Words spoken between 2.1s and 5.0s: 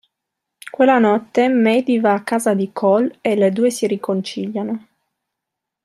a casa di Cole e le due si riconciliano.